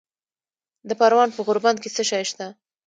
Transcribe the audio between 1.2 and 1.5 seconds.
په